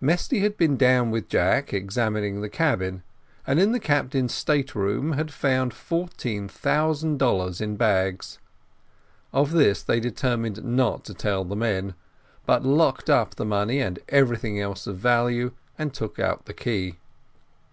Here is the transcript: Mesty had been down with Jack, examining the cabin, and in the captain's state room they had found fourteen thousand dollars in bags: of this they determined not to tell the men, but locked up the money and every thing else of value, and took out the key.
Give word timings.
Mesty 0.00 0.40
had 0.40 0.56
been 0.56 0.76
down 0.76 1.12
with 1.12 1.28
Jack, 1.28 1.72
examining 1.72 2.40
the 2.40 2.48
cabin, 2.48 3.04
and 3.46 3.60
in 3.60 3.70
the 3.70 3.78
captain's 3.78 4.34
state 4.34 4.74
room 4.74 5.10
they 5.10 5.16
had 5.16 5.32
found 5.32 5.72
fourteen 5.72 6.48
thousand 6.48 7.18
dollars 7.20 7.60
in 7.60 7.76
bags: 7.76 8.40
of 9.32 9.52
this 9.52 9.84
they 9.84 10.00
determined 10.00 10.64
not 10.64 11.04
to 11.04 11.14
tell 11.14 11.44
the 11.44 11.54
men, 11.54 11.94
but 12.46 12.64
locked 12.64 13.08
up 13.08 13.36
the 13.36 13.46
money 13.46 13.78
and 13.78 14.00
every 14.08 14.36
thing 14.38 14.58
else 14.60 14.88
of 14.88 14.96
value, 14.96 15.52
and 15.78 15.94
took 15.94 16.18
out 16.18 16.46
the 16.46 16.52
key. 16.52 16.96